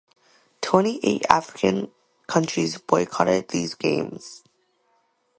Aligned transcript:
Twenty-eight 0.61 1.27
African 1.29 1.91
countries 2.25 2.79
boycotted 2.79 3.49
these 3.49 3.75
Games. 3.75 4.41